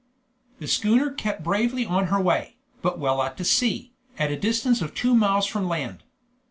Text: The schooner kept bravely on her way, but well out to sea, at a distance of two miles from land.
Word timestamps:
The 0.57 0.67
schooner 0.67 1.11
kept 1.11 1.43
bravely 1.43 1.85
on 1.85 2.07
her 2.07 2.19
way, 2.19 2.55
but 2.81 2.97
well 2.97 3.21
out 3.21 3.37
to 3.37 3.43
sea, 3.45 3.93
at 4.17 4.31
a 4.31 4.35
distance 4.35 4.81
of 4.81 4.95
two 4.95 5.13
miles 5.13 5.45
from 5.45 5.67
land. 5.67 6.01